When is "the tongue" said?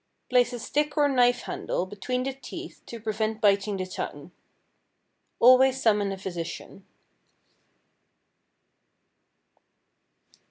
3.77-4.31